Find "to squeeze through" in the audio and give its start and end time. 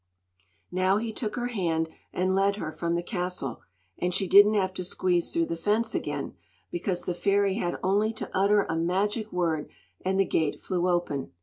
4.73-5.45